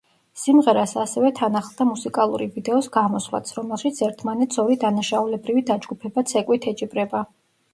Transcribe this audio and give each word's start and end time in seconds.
სიმღერას 0.43 0.93
ასევე 1.01 1.29
თან 1.39 1.59
ახლდა 1.59 1.85
მუსიკალური 1.89 2.47
ვიდეოს 2.55 2.89
გამოსვლაც, 2.97 3.53
რომელშიც 3.59 4.01
ერთმანეთს 4.09 4.63
ორი 4.65 4.79
დანაშაულებრივი 4.87 5.65
დაჯგუფება 5.69 6.25
ცეკვით 6.33 6.67
ეჯიბრება. 6.75 7.23